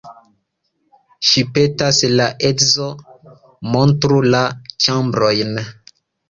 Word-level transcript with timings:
Ŝi 1.31 1.43
petas 1.57 1.99
la 2.13 2.25
edzon, 2.49 3.05
montru 3.75 4.19
la 4.37 4.41
ĉambrojn. 4.87 5.55